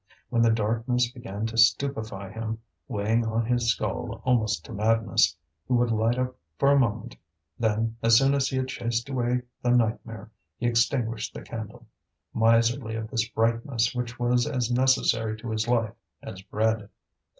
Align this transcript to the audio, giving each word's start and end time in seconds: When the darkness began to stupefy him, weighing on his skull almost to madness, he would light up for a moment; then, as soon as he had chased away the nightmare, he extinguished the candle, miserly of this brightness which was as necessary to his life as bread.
When 0.29 0.41
the 0.41 0.49
darkness 0.49 1.11
began 1.11 1.45
to 1.45 1.57
stupefy 1.59 2.31
him, 2.31 2.57
weighing 2.87 3.23
on 3.23 3.45
his 3.45 3.69
skull 3.71 4.19
almost 4.25 4.65
to 4.65 4.73
madness, 4.73 5.37
he 5.67 5.73
would 5.75 5.91
light 5.91 6.17
up 6.17 6.35
for 6.57 6.71
a 6.71 6.79
moment; 6.79 7.17
then, 7.59 7.97
as 8.01 8.17
soon 8.17 8.33
as 8.33 8.47
he 8.47 8.57
had 8.57 8.67
chased 8.67 9.09
away 9.09 9.43
the 9.61 9.69
nightmare, 9.69 10.31
he 10.57 10.65
extinguished 10.65 11.35
the 11.35 11.43
candle, 11.43 11.85
miserly 12.33 12.95
of 12.95 13.11
this 13.11 13.29
brightness 13.29 13.93
which 13.93 14.17
was 14.17 14.47
as 14.47 14.71
necessary 14.71 15.37
to 15.37 15.51
his 15.51 15.67
life 15.67 15.93
as 16.23 16.41
bread. 16.41 16.89